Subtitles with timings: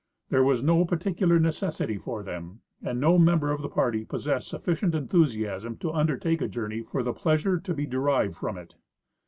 [0.31, 4.95] There Avas no particular necessity for them, and no member of the party possessed sufficient
[4.95, 8.73] enthusiasm to under take a journey for the pleasure to be derived from it.